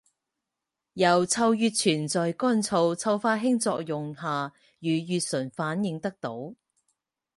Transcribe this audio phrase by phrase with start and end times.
[0.93, 6.55] 由溴乙醛在干燥溴化氢作用下与乙醇反应得到。